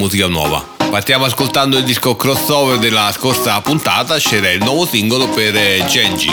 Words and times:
musica 0.00 0.26
nuova. 0.28 0.64
Partiamo 0.90 1.26
ascoltando 1.26 1.76
il 1.76 1.84
disco 1.84 2.16
crossover 2.16 2.78
della 2.78 3.12
scorsa 3.12 3.60
puntata, 3.60 4.16
c'era 4.16 4.50
il 4.50 4.62
nuovo 4.62 4.86
singolo 4.86 5.28
per 5.28 5.52
Genji. 5.84 6.32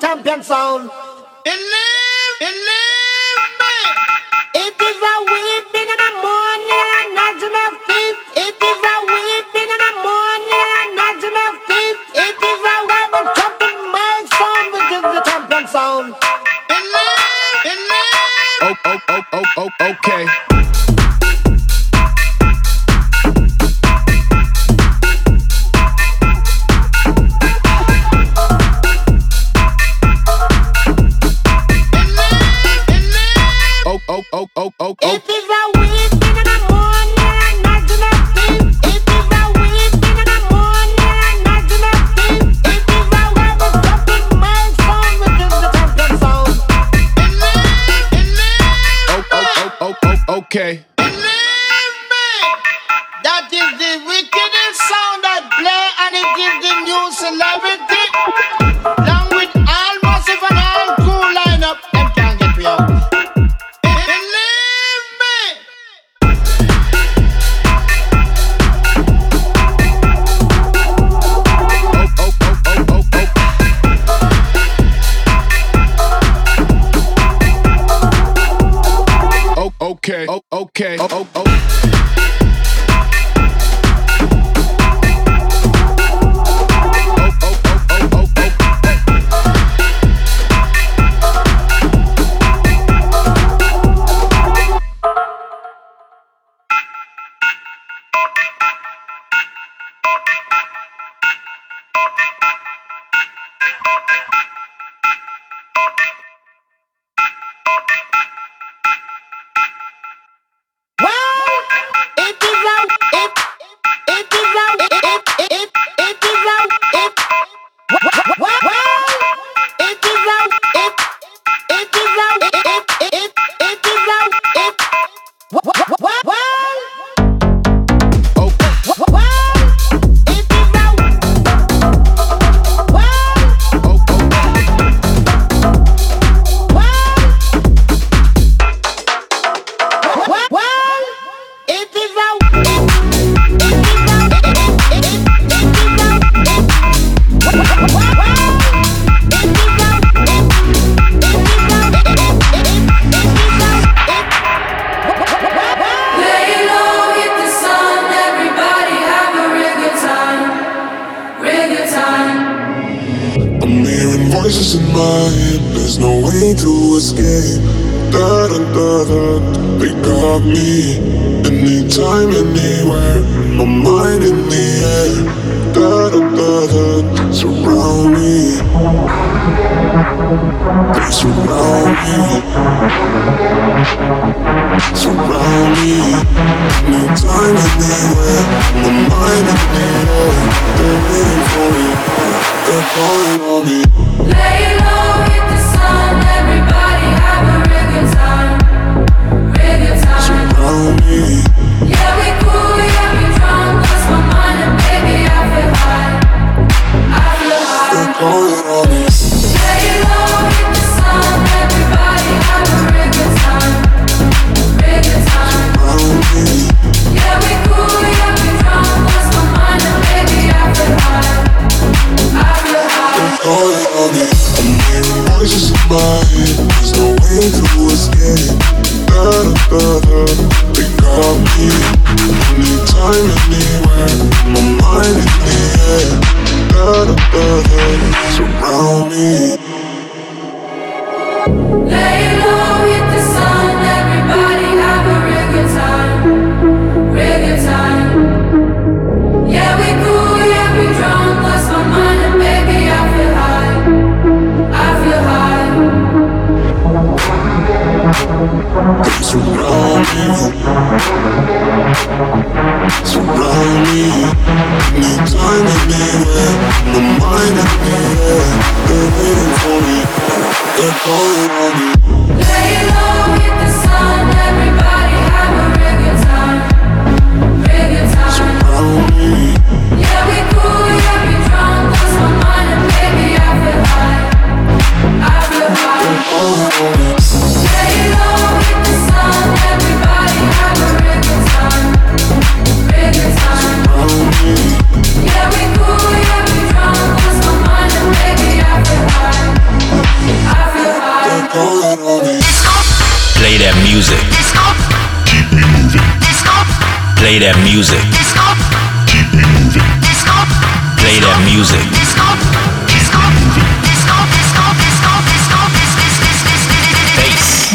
Champion 0.00 0.42
sound. 0.42 0.90
oh, 19.32 19.44
oh, 19.56 19.70
okay. 19.80 20.26
Oh, 33.86 33.98
oh, 34.08 34.22
oh, 34.32 34.46
oh, 34.56 34.72
oh, 34.78 34.94
oh. 35.02 35.29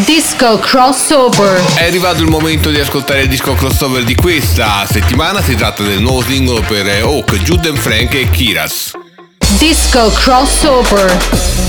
Disco 0.05 0.59
Crossover. 0.59 1.59
È 1.73 1.83
arrivato 1.83 2.21
il 2.21 2.29
momento 2.29 2.69
di 2.69 2.79
ascoltare 2.79 3.21
il 3.21 3.27
disco 3.27 3.55
crossover 3.55 4.03
di 4.03 4.13
questa 4.13 4.85
settimana. 4.87 5.41
Si 5.41 5.55
tratta 5.55 5.81
del 5.81 5.99
nuovo 5.99 6.21
singolo 6.21 6.61
per 6.61 7.03
Oak, 7.03 7.37
Juden 7.37 7.75
Frank 7.75 8.13
e 8.13 8.29
Kiras. 8.29 8.91
Disco 9.57 10.11
Crossover. 10.11 11.64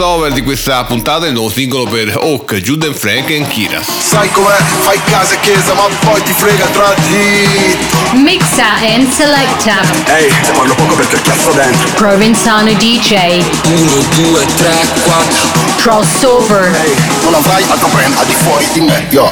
Crossover 0.00 0.32
di 0.32 0.42
questa 0.42 0.82
puntata 0.84 1.26
il 1.26 1.34
nuovo 1.34 1.50
singolo 1.50 1.84
per 1.84 2.16
Hawk, 2.16 2.54
Juden 2.54 2.94
Frank 2.94 3.28
e 3.28 3.46
Kira. 3.46 3.82
Sai 3.82 4.30
com'è? 4.30 4.56
Fai 4.80 4.98
casa 5.04 5.34
e 5.34 5.40
chiesa, 5.40 5.74
ma 5.74 5.82
poi 6.00 6.22
ti 6.22 6.32
frega 6.32 6.64
tra 6.68 6.94
di. 7.06 7.76
Mixa 8.12 8.76
and 8.80 9.12
selecta. 9.12 9.82
Ehi, 10.06 10.24
hey, 10.24 10.30
se 10.42 10.52
parlo 10.52 10.74
poco 10.74 10.94
perché 10.94 11.20
cazzo 11.20 11.50
dentro. 11.50 11.90
Provenzano 11.96 12.72
DJ. 12.72 13.44
1, 13.66 13.90
2, 14.14 14.46
3, 14.56 14.88
4. 15.02 15.48
Crossover. 15.76 16.74
Ehi, 16.74 16.90
hey, 16.90 16.96
non 17.24 17.34
avrai 17.34 17.62
altro 17.68 17.88
brand 17.88 18.16
al 18.16 18.24
di 18.24 18.34
fuori 18.34 18.66
di 18.72 18.80
me, 18.80 19.06
yo. 19.10 19.30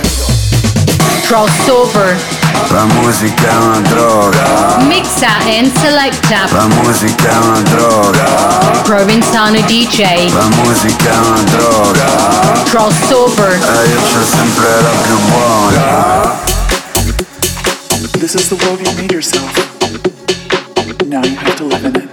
Crossover. 1.23 2.38
La 2.79 2.85
musica 2.85 3.49
è 3.51 3.57
una 3.57 3.81
droga. 3.81 4.77
Mixa 4.83 5.27
and 5.49 5.77
selecta. 5.81 6.47
La 6.53 6.69
musica 6.69 7.29
è 7.29 7.37
una 7.39 7.61
droga. 7.63 8.25
Provenzano 8.85 9.61
DJ. 9.63 10.33
La 10.33 10.47
musica 10.63 11.11
è 11.11 11.17
una 11.17 11.43
droga. 11.43 12.63
Crossover. 12.67 13.51
E 13.51 13.57
eh, 13.57 13.89
io 13.89 14.01
c'ho 14.01 14.25
sempre 14.25 14.81
la 14.81 14.91
più 15.03 15.19
buona. 15.27 16.41
This 18.21 18.35
is 18.35 18.49
the 18.49 18.55
world 18.65 18.81
you 18.81 18.95
made 18.95 19.13
yourself. 19.13 19.53
Now 21.05 21.25
you 21.25 21.35
have 21.35 21.57
to 21.57 21.65
live 21.65 21.85
in 21.85 21.97
it. 21.97 22.09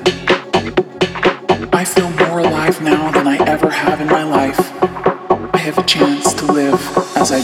I 1.73 1.85
feel 1.85 2.09
more 2.09 2.39
alive 2.39 2.81
now 2.81 3.11
than 3.11 3.27
I 3.27 3.37
ever 3.45 3.69
have 3.69 4.01
in 4.01 4.07
my 4.07 4.23
life. 4.23 4.59
I 5.53 5.59
have 5.59 5.77
a 5.77 5.83
chance 5.83 6.33
to 6.33 6.51
live 6.51 6.81
as 7.15 7.31
I 7.31 7.43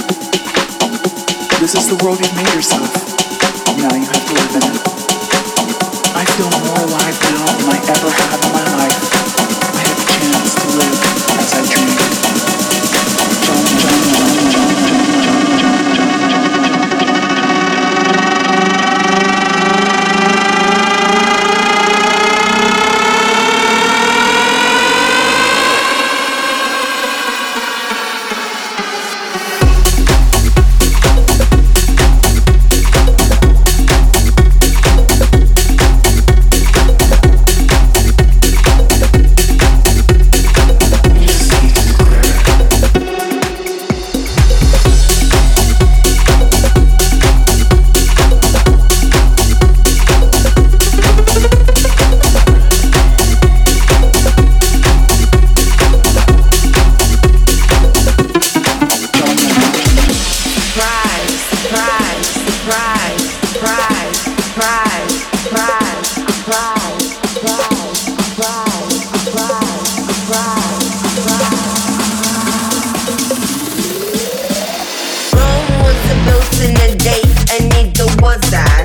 This 1.61 1.75
is 1.75 1.95
the 1.95 2.03
world 2.03 2.17
you 2.17 2.25
made 2.35 2.51
yourself. 2.55 2.89
Now 3.77 3.93
you 3.93 4.01
have 4.01 4.25
to 4.25 4.33
live 4.33 4.55
in 4.55 4.63
it. 4.65 4.81
I 6.17 6.25
feel 6.33 6.49
more 6.65 6.89
alive 6.89 7.13
now 7.21 7.45
than 7.53 7.69
I 7.69 7.77
ever 7.85 8.09
have 8.09 8.41
in 8.41 8.51
my 8.51 8.65
life. 8.81 8.97
I 9.69 9.81
have 9.85 9.99
a 10.01 10.05
chance 10.09 10.55
to 10.55 10.67
live 10.75 10.99
as 11.37 11.53
I 11.53 11.61
dreamed. 11.71 12.30
side. 78.51 78.80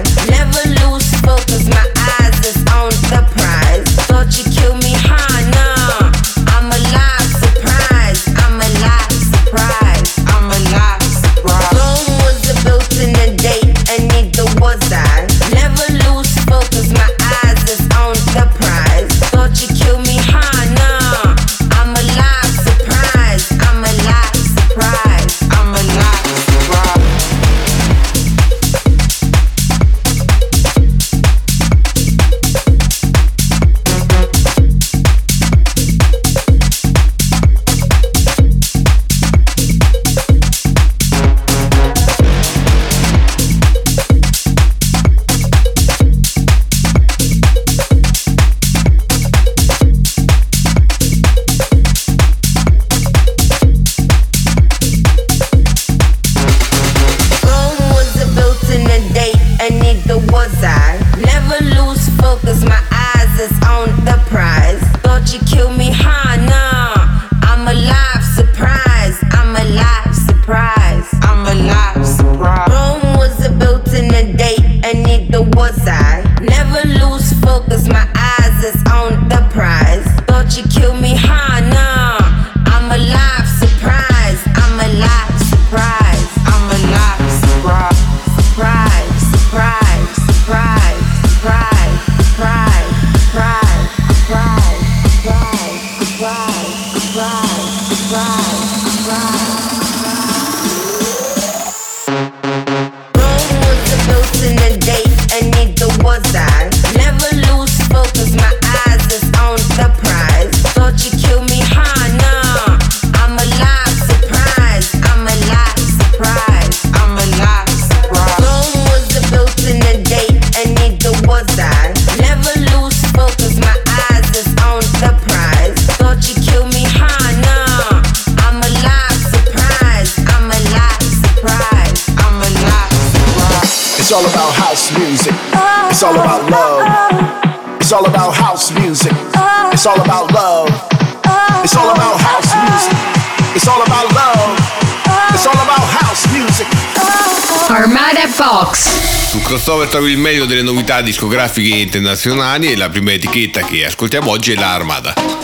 sto 149.66 149.78
per 149.78 149.88
trovare 149.88 150.12
il 150.12 150.18
meglio 150.18 150.44
delle 150.44 150.62
novità 150.62 151.00
discografiche 151.00 151.74
internazionali 151.74 152.70
e 152.70 152.76
la 152.76 152.88
prima 152.88 153.10
etichetta 153.10 153.64
che 153.64 153.84
ascoltiamo 153.84 154.30
oggi 154.30 154.52
è 154.52 154.54
la 154.54 154.72
Armada. 154.72 155.35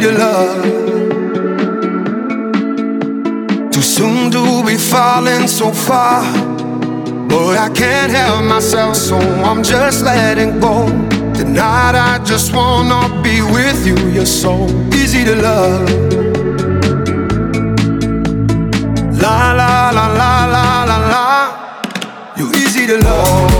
to 0.00 0.12
love. 0.12 0.62
Too 3.72 3.82
soon 3.82 4.30
to 4.30 4.64
be 4.64 4.76
falling 4.76 5.46
so 5.48 5.72
far. 5.72 6.22
But 7.28 7.58
I 7.58 7.68
can't 7.70 8.12
help 8.12 8.44
myself, 8.44 8.96
so 8.96 9.16
I'm 9.18 9.62
just 9.62 10.04
letting 10.04 10.60
go. 10.60 10.86
Tonight 11.34 11.94
I 11.94 12.20
just 12.24 12.54
wanna 12.54 13.22
be 13.22 13.42
with 13.42 13.86
you. 13.86 13.96
You're 14.10 14.26
so 14.26 14.66
easy 14.94 15.24
to 15.24 15.34
love. 15.36 15.88
La 19.22 19.52
la 19.52 19.90
la 19.90 20.06
la 20.20 20.46
la 20.54 20.84
la 20.90 20.98
la. 21.12 21.26
You're 22.36 22.54
easy 22.56 22.86
to 22.86 22.98
love. 22.98 23.57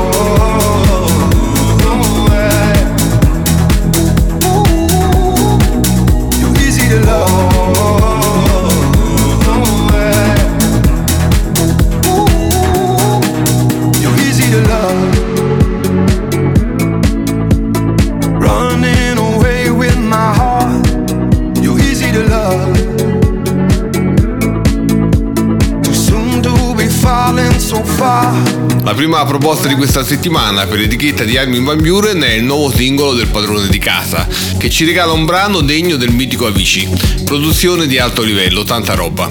La 28.09 28.95
prima 28.95 29.23
proposta 29.27 29.69
di 29.69 29.75
questa 29.75 30.03
settimana 30.03 30.67
per 30.67 30.79
l'etichetta 30.79 31.25
di 31.25 31.37
Armin 31.37 31.63
Van 31.63 31.77
Buren 31.77 32.23
è 32.23 32.31
il 32.31 32.43
nuovo 32.43 32.71
singolo 32.75 33.13
del 33.13 33.27
padrone 33.27 33.69
di 33.69 33.79
casa, 33.79 34.27
che 34.57 34.71
ci 34.71 34.87
regala 34.87 35.13
un 35.13 35.27
brano 35.27 35.61
degno 35.61 35.97
del 35.97 36.13
mitico 36.13 36.47
Avicii. 36.47 36.89
Produzione 37.25 37.87
di 37.87 37.99
alto 37.99 38.23
livello, 38.23 38.65
tanta 38.65 38.95
roba. 38.95 39.29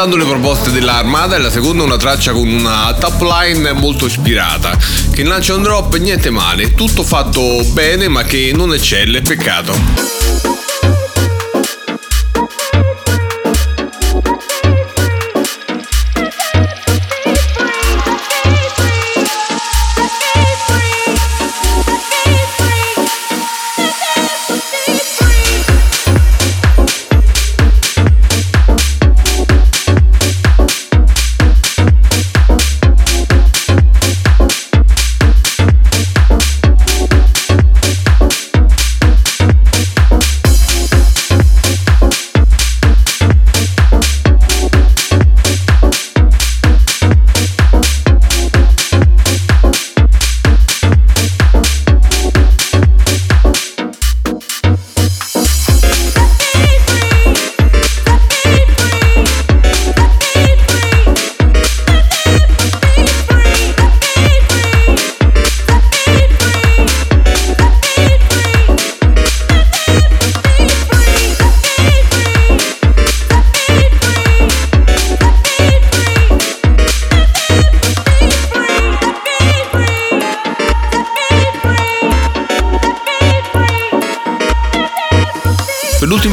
Ascoltando 0.00 0.16
le 0.16 0.24
proposte 0.24 0.70
dell'Armada 0.70 1.36
e 1.36 1.40
la 1.40 1.50
seconda 1.50 1.82
una 1.82 1.98
traccia 1.98 2.32
con 2.32 2.48
una 2.48 2.94
top 2.98 3.20
line 3.20 3.72
molto 3.72 4.06
ispirata, 4.06 4.78
che 5.12 5.24
lancia 5.24 5.54
un 5.54 5.62
drop 5.62 5.94
niente 5.96 6.30
male, 6.30 6.72
tutto 6.72 7.02
fatto 7.02 7.62
bene 7.72 8.08
ma 8.08 8.22
che 8.22 8.50
non 8.54 8.72
eccelle, 8.72 9.20
peccato. 9.20 10.59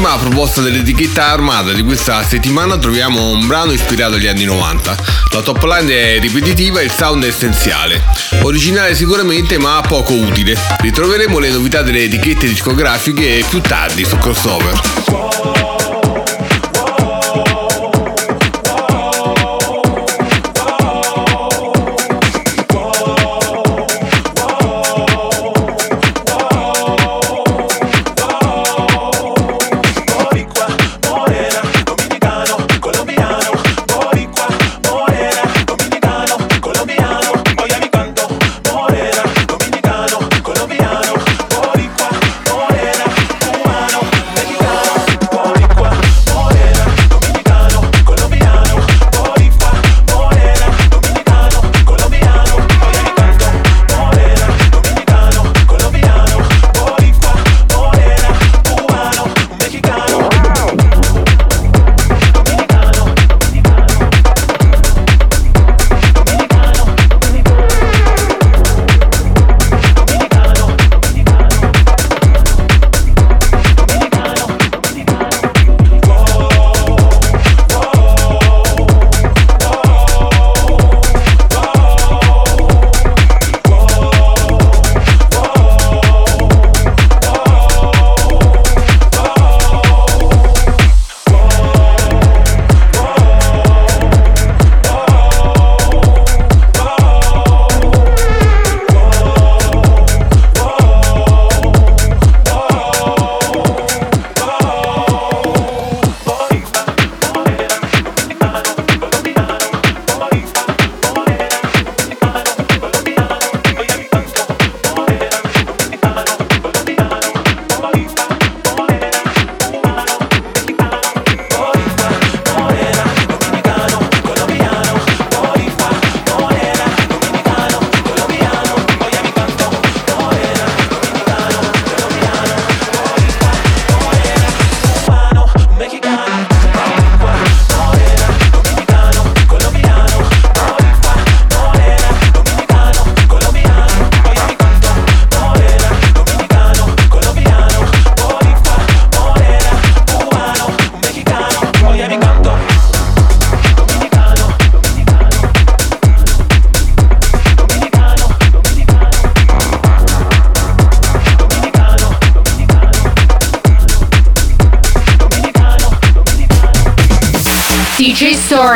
L'ultima 0.08 0.30
proposta 0.30 0.62
dell'etichetta 0.62 1.26
Armada 1.26 1.72
di 1.72 1.82
questa 1.82 2.24
settimana 2.24 2.78
troviamo 2.78 3.28
un 3.28 3.46
brano 3.46 3.72
ispirato 3.72 4.14
agli 4.14 4.26
anni 4.26 4.44
90. 4.44 4.96
La 5.34 5.42
top 5.42 5.62
line 5.64 6.14
è 6.14 6.18
ripetitiva 6.18 6.80
e 6.80 6.84
il 6.84 6.90
sound 6.90 7.24
è 7.24 7.26
essenziale. 7.26 8.02
Originale 8.40 8.94
sicuramente 8.94 9.58
ma 9.58 9.82
poco 9.86 10.14
utile. 10.14 10.58
Ritroveremo 10.78 11.38
le 11.38 11.50
novità 11.50 11.82
delle 11.82 12.04
etichette 12.04 12.48
discografiche 12.48 13.44
più 13.50 13.60
tardi 13.60 14.06
su 14.06 14.16
Crossover. 14.16 15.77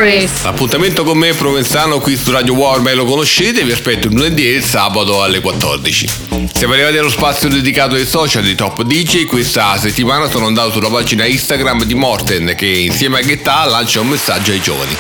DJ 0.03 0.13
Stories. 0.13 0.43
L'appuntamento 0.43 1.05
con 1.05 1.17
me 1.17 1.29
è 1.29 1.35
Provenzano 1.35 2.01
qui 2.01 2.17
su 2.17 2.33
Radio 2.33 2.55
Warm 2.55 2.93
lo 2.95 3.05
conoscete, 3.05 3.63
vi 3.63 3.73
aspetto 3.73 4.09
il 4.09 4.15
lunedì 4.15 4.47
e 4.47 4.57
il 4.57 4.65
sabato 4.65 5.23
alle 5.23 5.41
14. 5.41 6.09
Siamo 6.53 6.75
arrivati 6.75 6.99
allo 6.99 7.09
spazio 7.09 7.49
dedicato 7.49 7.95
ai 7.95 8.05
social 8.05 8.43
di 8.43 8.55
Top 8.55 8.83
DJ, 8.83 9.27
questa 9.27 9.77
settimana 9.79 10.29
sono 10.29 10.47
andato 10.47 10.73
sulla 10.73 10.89
pagina 10.89 11.25
Instagram 11.25 11.85
di 11.85 11.95
Morten 11.95 12.55
che 12.57 12.67
insieme 12.67 13.21
a 13.21 13.23
Getta 13.23 13.65
lancia 13.65 14.01
un 14.01 14.09
messaggio 14.09 14.51
ai 14.51 14.61
giovani. 14.61 14.97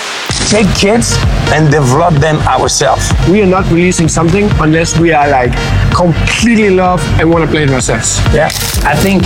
Take 0.48 0.68
kids 0.74 1.18
and 1.50 1.68
develop 1.68 2.18
them 2.18 2.40
ourselves. 2.46 3.12
We 3.28 3.40
are 3.40 3.46
not 3.46 3.64
releasing 3.70 4.08
something 4.08 4.50
unless 4.60 4.96
we 4.98 5.12
are 5.12 5.28
like 5.28 5.56
completely 5.92 6.66
in 6.66 6.76
love 6.76 7.02
and 7.18 7.30
want 7.30 7.44
to 7.44 7.50
play 7.50 7.64
it 7.64 7.70
ourselves. 7.70 8.20
Yeah, 8.32 8.50
I 8.84 8.94
think 8.96 9.24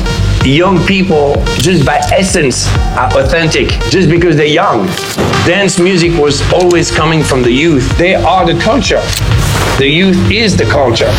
young 0.51 0.85
people, 0.87 1.35
just 1.59 1.85
by 1.85 1.97
essence, 2.13 2.69
are 2.97 3.11
authentic. 3.19 3.69
Just 3.91 4.09
because 4.09 4.37
they're 4.37 4.47
young. 4.47 4.87
Dance 5.47 5.79
music 5.79 6.13
was 6.19 6.41
always 6.53 6.91
coming 6.91 7.23
from 7.23 7.43
the 7.43 7.51
youth. 7.51 7.97
They 7.99 8.15
are 8.15 8.47
the 8.47 8.59
culture. 8.61 9.03
The 9.79 9.89
youth 9.89 10.31
is 10.31 10.57
the 10.57 10.65
culture. 10.65 11.13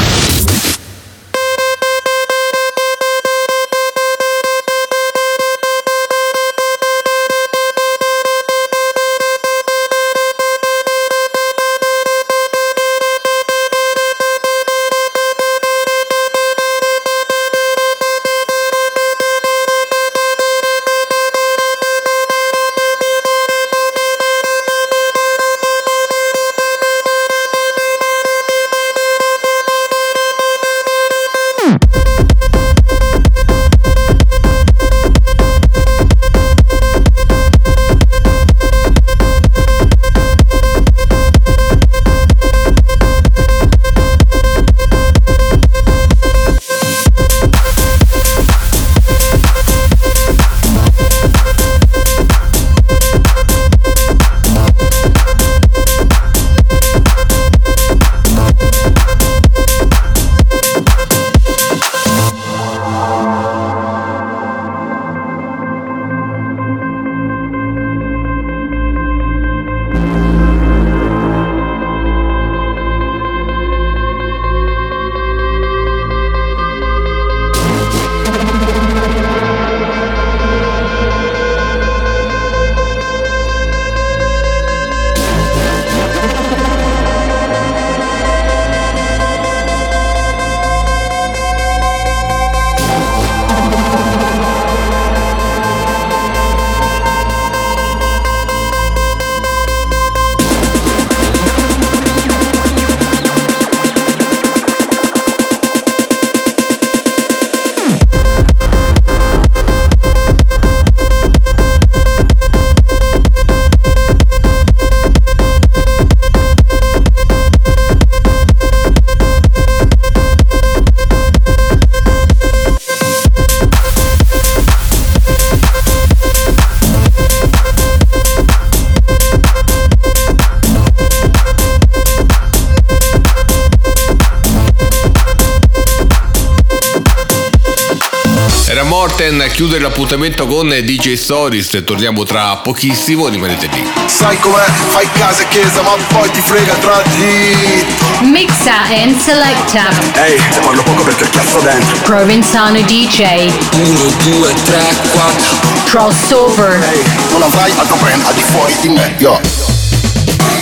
A 139.27 139.47
chiudere 139.49 139.81
l'appuntamento 139.81 140.47
con 140.47 140.69
DJ 140.69 141.15
Stories 141.15 141.81
torniamo 141.83 142.23
tra 142.23 142.55
pochissimo, 142.57 143.27
rimanete 143.27 143.67
lì. 143.67 143.85
Sai 144.05 144.39
com'è? 144.39 144.63
Fai 144.87 145.05
casa 145.11 145.41
e 145.41 145.47
chiesa, 145.49 145.81
ma 145.81 145.95
poi 146.07 146.31
ti 146.31 146.39
frega 146.39 146.73
tra 146.75 147.01
di. 147.17 147.85
Mixa 148.21 148.83
and 148.89 149.19
selecta. 149.19 149.89
Ehi, 150.23 150.39
se 150.49 150.61
parlo 150.61 150.81
poco 150.81 151.03
perché 151.03 151.29
cazzo 151.29 151.59
dentro. 151.59 151.97
Provenzano 152.03 152.79
DJ. 152.79 153.51
1, 153.73 153.99
2, 154.23 154.53
3, 154.63 154.95
4. 155.11 155.55
Crossover. 155.83 156.81
Ehi, 156.89 157.03
non 157.31 157.41
avrai 157.41 157.73
altro 157.75 157.97
brand 157.97 158.23
al 158.25 158.33
di 158.33 158.43
fuori 158.43 158.73
di 158.79 158.87
me, 158.87 159.13
yo. 159.17 159.41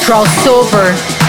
Crossover. 0.02 1.15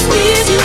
squeeze 0.00 0.50
you, 0.50 0.59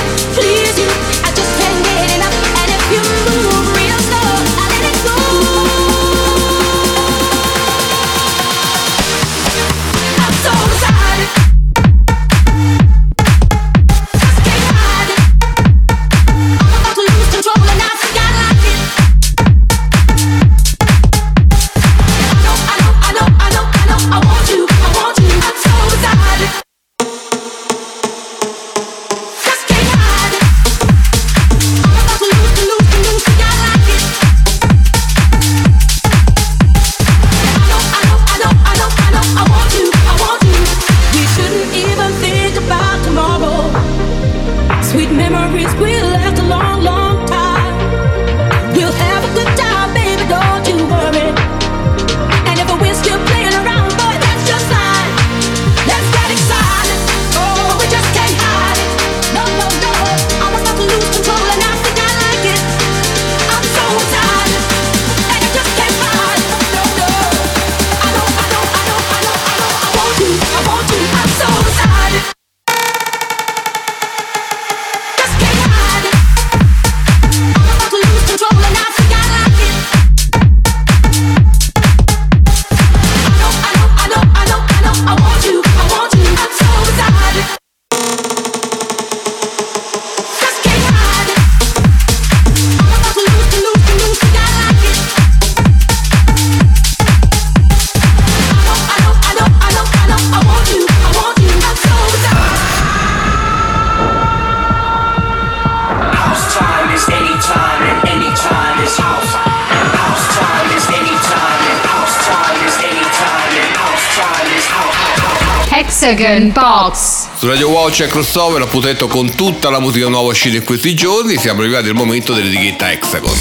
C'è 117.90 118.08
crossover, 118.08 118.62
appuntamento 118.62 119.08
con 119.08 119.36
tutta 119.36 119.70
la 119.70 119.80
musica 119.80 120.08
nuova 120.08 120.32
uscita 120.32 120.58
in 120.58 120.64
questi 120.64 120.94
giorni. 120.96 121.38
Siamo 121.38 121.62
arrivati 121.62 121.88
al 121.88 121.94
momento 121.94 122.34
dell'etichetta 122.34 122.92
Hexagon. 122.92 123.38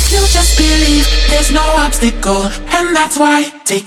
Take 3.64 3.86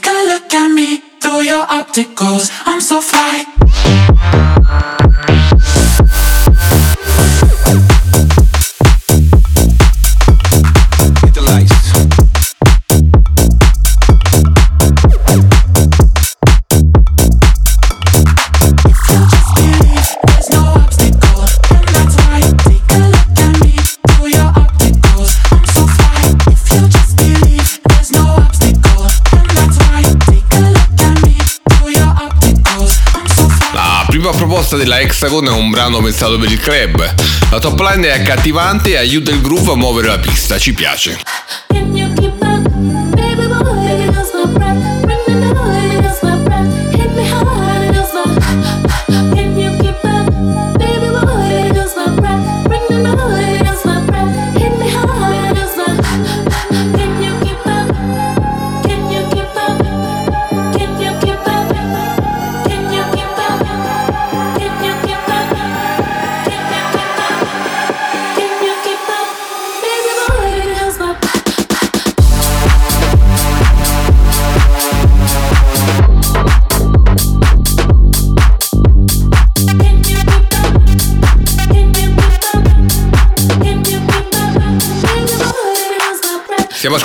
your 1.42 1.66
opticals. 1.70 2.50
I'm 2.66 2.80
so 2.80 3.00
fly. 3.02 3.57
Proposta 34.68 34.76
della 34.76 35.00
Hexagon 35.00 35.46
è 35.46 35.52
un 35.52 35.70
brano 35.70 36.02
pensato 36.02 36.38
per 36.38 36.52
il 36.52 36.60
club. 36.60 37.14
La 37.52 37.60
top 37.60 37.80
line 37.80 38.08
è 38.08 38.20
accattivante 38.20 38.90
e 38.92 38.98
aiuta 38.98 39.32
il 39.32 39.40
groove 39.40 39.72
a 39.72 39.76
muovere 39.76 40.08
la 40.10 40.20
pista, 40.20 40.58
ci 40.58 40.74
piace. 40.74 41.37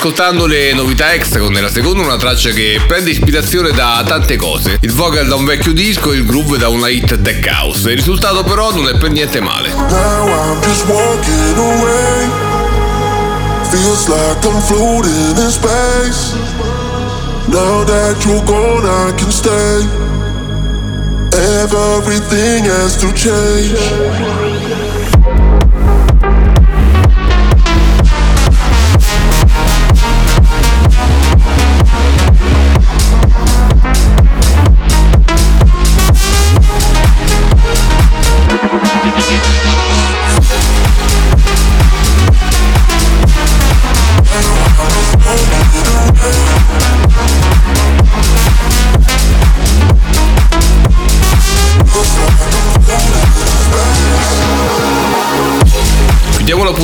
Ascoltando 0.05 0.47
le 0.47 0.73
novità 0.75 1.13
Hexagon 1.13 1.53
nella 1.53 1.71
seconda, 1.71 2.03
una 2.03 2.17
traccia 2.17 2.51
che 2.51 2.81
prende 2.89 3.11
ispirazione 3.11 3.71
da 3.71 4.03
tante 4.05 4.35
cose. 4.35 4.79
Il 4.81 4.91
vocal 4.91 5.29
da 5.29 5.37
un 5.37 5.45
vecchio 5.45 5.73
disco 5.73 6.13
il 6.13 6.27
groove 6.27 6.59
da 6.59 6.67
una 6.67 6.89
hit 6.89 7.23
tech 7.23 7.47
house. 7.47 7.89
Il 7.89 7.99
risultato 7.99 8.43
però 8.43 8.73
non 8.75 8.89
è 8.89 8.99
per 8.99 9.13
niente 9.13 9.41
male. 9.41 9.69
Now 9.69 10.27
I'm 10.27 10.61
just 10.63 10.85
walking 10.87 11.57
away. 11.57 12.29
Feels 13.71 14.09
like 14.09 14.45
I'm 14.45 14.61
floating 14.63 15.37
in 15.37 15.51
space. 15.53 16.35
Now 17.47 17.85
that 17.85 18.25
you're 18.25 18.43
gone, 18.43 18.85
I 18.85 19.15
can 19.15 19.31
stay. 19.31 19.87
Everything 21.63 22.65
has 22.65 22.97
to 22.97 23.13
change. 23.13 24.72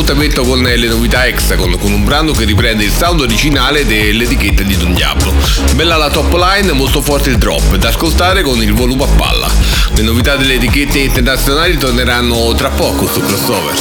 Chiudiamo 0.08 0.32
l'appuntamento 0.32 0.42
con 0.42 0.62
le 0.62 0.88
novità 0.88 1.26
Hexagon, 1.26 1.78
con 1.78 1.92
un 1.92 2.02
brano 2.02 2.32
che 2.32 2.46
riprende 2.46 2.82
il 2.82 2.90
sound 2.90 3.20
originale 3.20 3.84
dell'etichetta 3.84 4.62
di 4.62 4.74
Don 4.74 4.94
Diablo. 4.94 5.34
Bella 5.74 5.96
la 5.96 6.08
top 6.08 6.32
line, 6.34 6.72
molto 6.72 7.02
forte 7.02 7.28
il 7.28 7.36
drop, 7.36 7.76
da 7.76 7.88
ascoltare 7.88 8.40
con 8.40 8.62
il 8.62 8.72
volume 8.72 9.04
a 9.04 9.06
palla. 9.06 9.50
Le 9.94 10.00
novità 10.00 10.36
delle 10.36 10.54
etichette 10.54 11.00
internazionali 11.00 11.76
torneranno 11.76 12.54
tra 12.54 12.70
poco 12.70 13.06
su 13.06 13.20
crossover. 13.20 13.74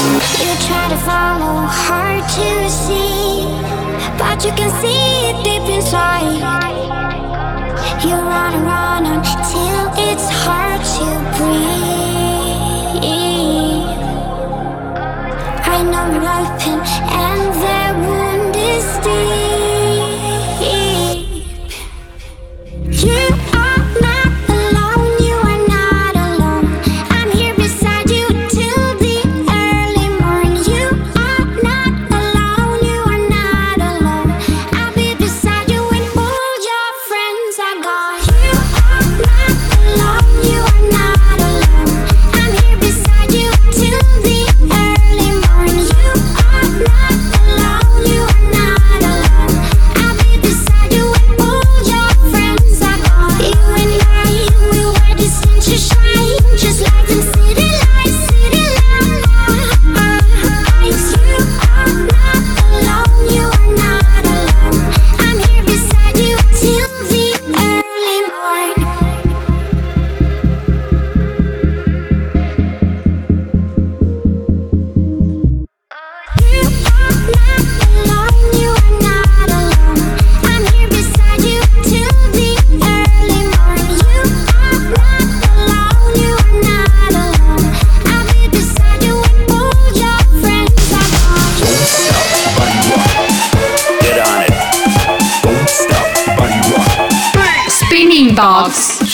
You. 8.03 8.09
You 8.09 8.15
run 8.15 9.05
until 9.05 9.91
it's 9.95 10.29
hard 10.43 10.83
to 10.83 11.37
breathe. 11.37 11.96
Misty. 18.77 19.46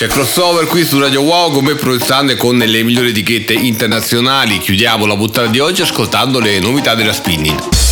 C'è 0.04 0.10
crossover 0.10 0.66
qui 0.66 0.84
su 0.84 1.00
Radio 1.00 1.22
Wow 1.22 1.54
con 1.54 1.64
me 1.64 1.76
proiettando 1.76 2.34
e 2.34 2.36
con 2.36 2.58
le 2.58 2.84
migliori 2.84 3.12
etichette 3.12 3.54
internazionali. 3.54 4.58
Chiudiamo 4.58 5.06
la 5.06 5.16
puntata 5.16 5.48
di 5.48 5.60
oggi 5.60 5.82
ascoltando 5.82 6.40
le 6.40 6.60
novità 6.60 6.94
della 6.94 7.14
spinning. 7.14 7.83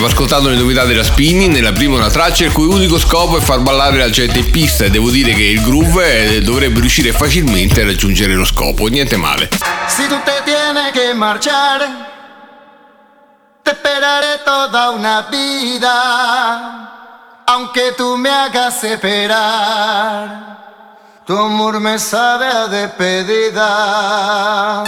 Ascoltando 0.00 0.48
le 0.48 0.56
novità 0.56 0.84
della 0.84 1.02
Spinning, 1.02 1.52
nella 1.52 1.72
prima 1.72 1.96
una 1.96 2.10
traccia 2.10 2.44
il 2.44 2.52
cui 2.52 2.66
unico 2.66 2.98
scopo 2.98 3.36
è 3.36 3.40
far 3.40 3.60
ballare 3.60 3.98
la 3.98 4.08
gente 4.08 4.38
in 4.38 4.50
pista 4.50 4.84
e 4.84 4.90
devo 4.90 5.10
dire 5.10 5.34
che 5.34 5.42
il 5.42 5.60
groove 5.60 6.36
eh, 6.36 6.40
dovrebbe 6.40 6.80
riuscire 6.80 7.12
facilmente 7.12 7.82
a 7.82 7.84
raggiungere 7.84 8.34
lo 8.34 8.44
scopo, 8.44 8.86
niente 8.86 9.16
male. 9.16 9.48
Si 9.88 10.06
tú 10.08 10.16
te 10.24 10.40
tienes 10.44 10.92
que 10.92 11.12
marchar, 11.14 11.80
te 13.62 13.72
esperaré 13.72 14.38
toda 14.44 14.90
una 14.90 15.28
vida, 15.30 17.44
aunque 17.46 17.92
tú 17.96 18.16
me 18.16 18.30
hagas 18.30 18.82
esperar. 18.84 20.52
Tu 21.26 21.36
amor 21.36 21.80
me 21.80 21.98
sabe 21.98 22.46
a 22.46 22.66
despedida. 22.66 24.84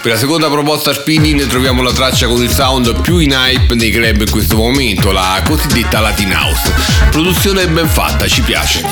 Per 0.00 0.12
la 0.12 0.18
seconda 0.18 0.48
proposta 0.48 0.92
spinning 0.92 1.46
troviamo 1.48 1.82
la 1.82 1.92
traccia 1.92 2.28
con 2.28 2.40
il 2.40 2.50
sound 2.50 3.00
più 3.00 3.18
in 3.18 3.32
hype 3.32 3.74
nei 3.74 3.90
club 3.90 4.20
in 4.20 4.30
questo 4.30 4.56
momento, 4.56 5.10
la 5.10 5.42
cosiddetta 5.44 5.98
Latin 5.98 6.32
House. 6.32 6.72
Produzione 7.10 7.66
ben 7.68 7.88
fatta, 7.88 8.28
ci 8.28 8.40
piace. 8.42 8.82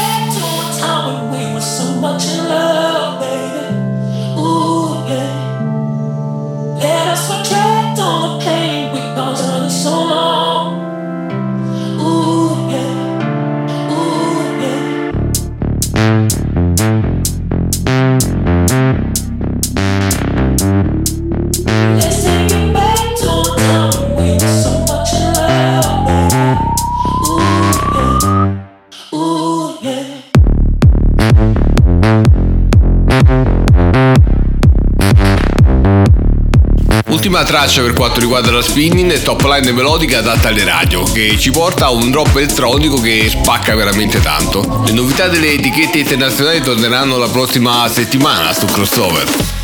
Ultima 37.17 37.45
traccia 37.45 37.81
per 37.81 37.95
quanto 37.95 38.21
riguarda 38.21 38.51
la 38.51 38.61
spinning 38.61 39.11
è 39.11 39.23
top 39.23 39.41
line 39.45 39.73
melodica 39.73 40.19
adatta 40.19 40.49
alle 40.49 40.65
radio, 40.65 41.03
che 41.03 41.39
ci 41.39 41.51
porta 41.51 41.87
a 41.87 41.91
un 41.91 42.11
drop 42.11 42.37
elettronico 42.37 43.01
che 43.01 43.27
spacca 43.31 43.75
veramente 43.75 44.21
tanto. 44.21 44.83
Le 44.85 44.93
novità 44.93 45.27
delle 45.27 45.53
etichette 45.53 46.01
internazionali 46.01 46.61
torneranno 46.61 47.17
la 47.17 47.29
prossima 47.29 47.89
settimana 47.89 48.53
su 48.53 48.67
crossover. 48.67 49.56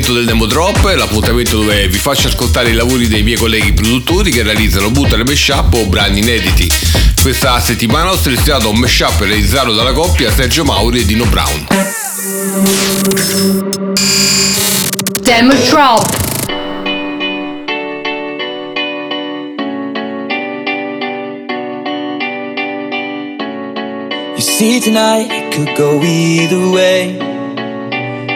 Momento 0.00 0.12
del 0.12 0.24
demo 0.24 0.46
drop, 0.46 0.94
l'appuntamento 0.96 1.58
dove 1.58 1.86
vi 1.88 1.98
faccio 1.98 2.28
ascoltare 2.28 2.70
i 2.70 2.74
lavori 2.74 3.06
dei 3.06 3.22
miei 3.22 3.36
colleghi 3.36 3.72
produttori 3.72 4.30
che 4.30 4.42
realizzano 4.42 4.90
buttere 4.90 5.24
mashup 5.24 5.74
o 5.74 5.86
brani 5.86 6.20
inediti. 6.20 6.70
Questa 7.20 7.60
settimana 7.60 8.10
ho 8.10 8.16
selezionato 8.16 8.70
un 8.70 8.78
mashup 8.78 9.20
realizzato 9.20 9.74
dalla 9.74 9.92
coppia 9.92 10.32
Sergio 10.32 10.64
Mauri 10.64 11.00
e 11.00 11.04
Dino 11.04 11.26
Brown. 11.26 11.66
Demo 15.20 15.54
Drop. 15.68 16.18
You 24.36 24.40
see, 24.40 24.80
tonight 24.80 25.30
it 25.30 25.54
could 25.54 25.76
go 25.76 26.02
either 26.02 26.70
way. 26.70 27.29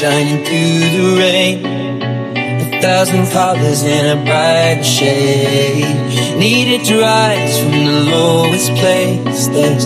shining 0.00 0.42
through 0.46 0.78
the 0.96 1.16
rain. 1.18 1.66
A 2.34 2.80
thousand 2.80 3.26
colors 3.32 3.82
in 3.82 4.18
a 4.18 4.24
bright 4.24 4.82
shade. 4.82 5.84
Needed 6.38 6.86
to 6.86 7.00
rise 7.02 7.60
from 7.60 7.72
the 7.72 8.10
lowest 8.10 8.70
place. 8.76 9.48
There's 9.48 9.84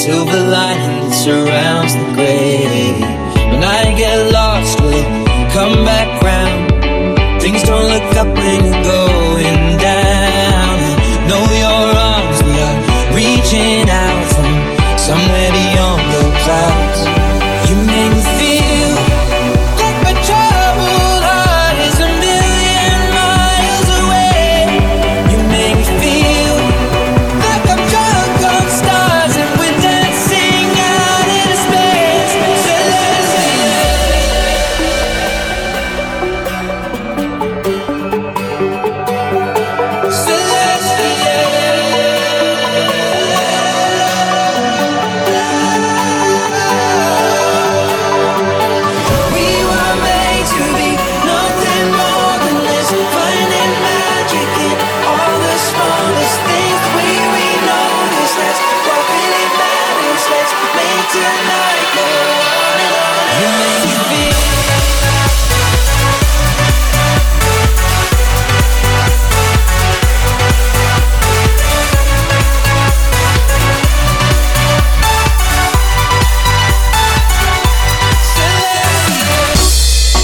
silver 0.00 0.42
lining 0.56 1.08
that 1.08 1.12
surrounds 1.12 1.92
the 1.92 2.06
gray. 2.14 2.92
When 3.50 3.64
I 3.64 3.98
get 3.98 4.30
lost, 4.30 4.80
will 4.80 4.92
it 4.92 5.50
come 5.50 5.84
back 5.84 6.22
round? 6.22 7.42
Things 7.42 7.64
don't 7.64 7.82
look 7.82 8.14
up 8.14 8.28
when 8.36 8.64
you're 8.64 8.82
going 8.84 9.17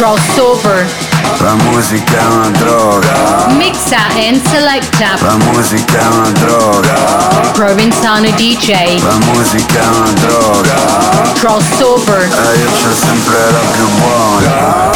Crossover. 0.00 0.88
La 1.40 1.54
musica 1.56 2.18
è 2.18 2.24
una 2.24 2.48
droga. 2.48 3.48
Mixa 3.50 3.98
and 4.16 4.42
selecta. 4.48 5.14
La 5.20 5.36
musica 5.52 5.98
è 5.98 6.06
una 6.06 6.30
droga. 6.30 6.94
Provenzano 7.52 8.30
DJ. 8.30 8.98
La 9.02 9.18
musica 9.34 9.78
è 9.78 9.86
una 9.98 10.12
droga. 10.12 11.32
Crossover. 11.34 12.22
E 12.22 12.58
io 12.60 12.70
c'ho 12.70 12.94
sempre 12.94 13.36
la 13.50 13.58
più 13.72 13.88
buona. 13.98 14.90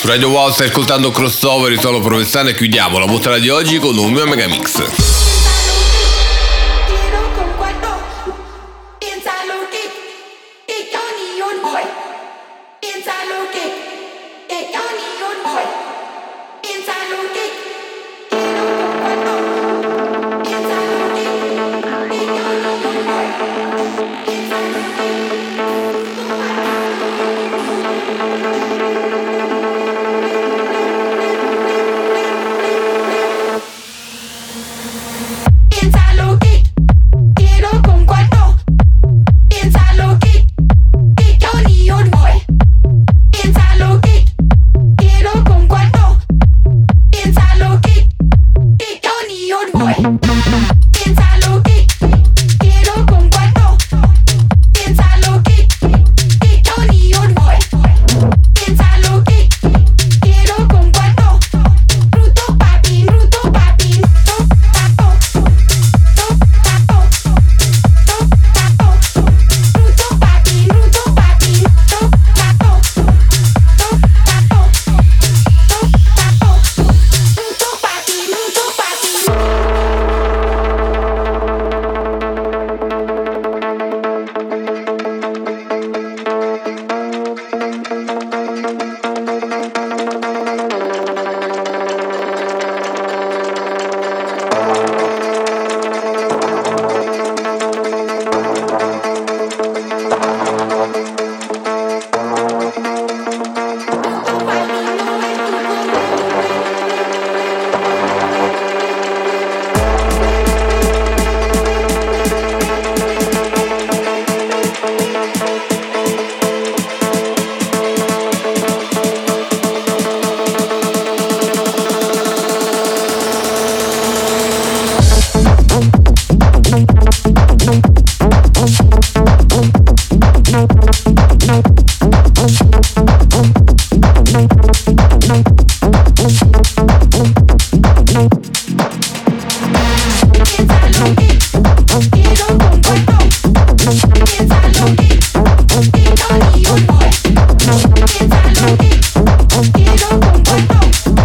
Su 0.00 0.08
Radio 0.08 0.30
Wow 0.30 0.50
stai 0.50 0.66
ascoltando 0.66 1.12
Crossover, 1.12 1.70
il 1.70 1.78
solo 1.78 2.00
provenzano 2.00 2.48
e 2.48 2.56
chiudiamo 2.56 2.98
la 2.98 3.06
puntata 3.06 3.38
di 3.38 3.50
oggi 3.50 3.78
con 3.78 3.96
un 3.96 4.10
mio 4.10 4.26
megamix. 4.26 5.23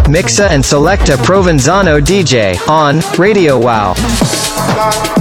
Mixa 0.10 0.49
and 0.49 0.64
Selecta 0.64 1.18
Provenzano 1.18 1.99
DJ 1.99 2.57
on 2.68 3.01
Radio 3.18 3.57
Wow. 3.57 5.19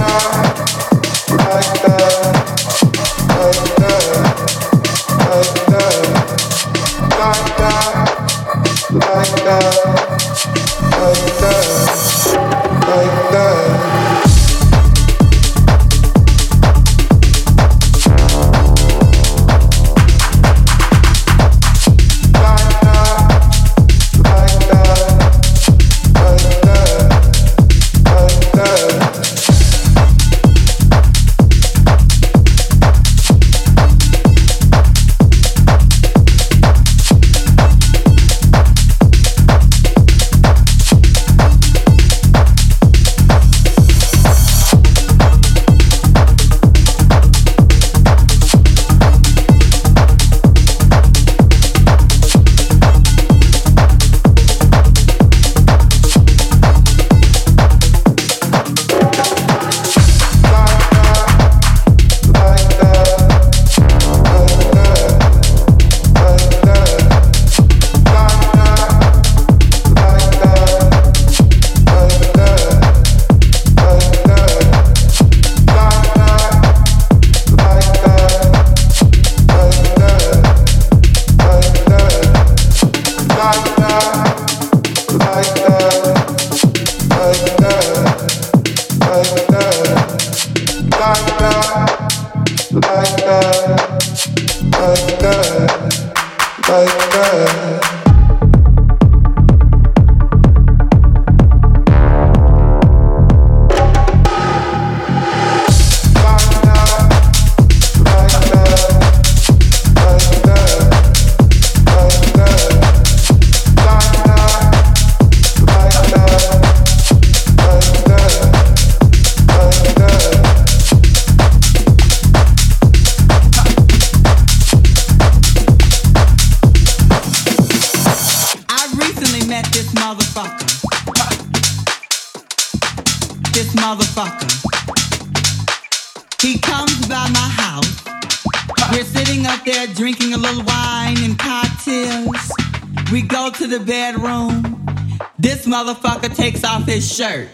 Motherfucker 145.79 146.35
takes 146.35 146.63
off 146.63 146.85
his 146.85 147.09
shirt. 147.09 147.47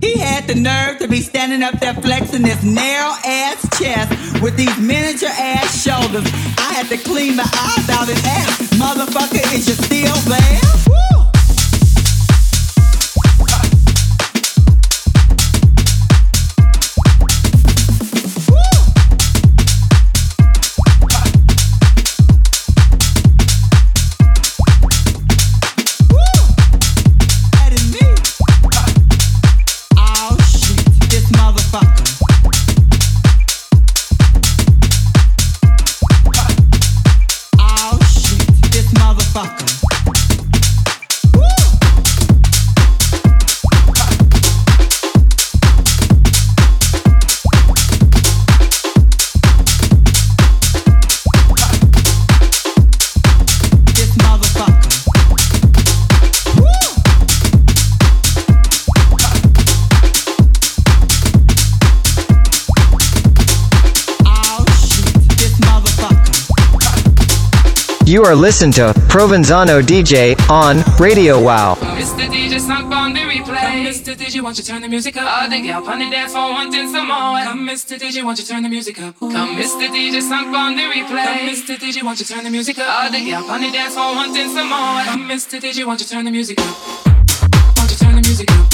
He 0.00 0.18
had 0.18 0.46
the 0.46 0.54
nerve 0.54 0.98
to 0.98 1.08
be 1.08 1.20
standing 1.20 1.62
up 1.62 1.80
there 1.80 1.94
flexing 1.94 2.42
this 2.42 2.62
narrow 2.62 3.14
ass 3.24 3.78
chest 3.78 4.42
with 4.42 4.56
these 4.56 4.76
miniature 4.78 5.30
ass 5.30 5.82
shoulders. 5.82 6.26
I 6.58 6.74
had 6.74 6.88
to 6.88 6.98
clean 6.98 7.33
You 68.24 68.30
are 68.30 68.34
listening 68.34 68.72
to 68.80 68.94
Provenzano 69.12 69.82
DJ 69.82 70.34
on 70.48 70.82
Radio 70.98 71.38
Wow. 71.38 71.74
Mr. 71.74 72.24
DJ 72.26 72.58
Sunk 72.58 72.90
on 72.90 73.12
the 73.12 73.20
replay. 73.20 73.60
Come, 73.60 73.84
Mr. 73.84 74.16
DJ, 74.16 74.40
won't 74.40 74.56
you 74.56 74.64
turn 74.64 74.80
the 74.80 74.88
music 74.88 75.18
up? 75.18 75.42
All 75.42 75.50
the 75.50 75.60
gal 75.60 75.86
on 75.86 75.98
the 75.98 76.08
dance 76.08 76.32
floor 76.32 76.52
wanting 76.52 76.90
some 76.90 77.08
more. 77.08 77.44
Come, 77.44 77.68
Mr. 77.68 77.98
DJ, 77.98 78.24
won't 78.24 78.38
you 78.38 78.46
turn 78.46 78.62
the 78.62 78.70
music 78.70 78.98
up? 79.02 79.20
Come, 79.20 79.56
Mr. 79.56 79.88
DJ 79.88 80.22
Sunk 80.22 80.56
on 80.56 80.74
the 80.74 80.84
replay. 80.84 81.22
Come, 81.22 81.48
Mr. 81.50 81.76
DJ, 81.76 82.02
won't 82.02 82.18
you 82.18 82.24
turn 82.24 82.44
the 82.44 82.50
music 82.50 82.78
up? 82.78 82.88
All 82.88 83.10
the 83.10 83.22
gal 83.22 83.44
on 83.44 83.60
the 83.60 83.70
dance 83.70 83.92
floor 83.92 84.14
wanting 84.14 84.48
some 84.48 84.70
more. 84.70 85.04
Come, 85.04 85.28
Mr. 85.28 85.60
DJ, 85.60 85.84
won't 85.84 86.00
you 86.00 86.06
turn 86.06 86.24
the 86.24 86.30
music 86.30 86.58
up? 86.58 87.06
Won't 87.76 87.90
you 87.90 87.96
turn 87.98 88.14
the 88.14 88.22
music 88.22 88.50
up? 88.50 88.73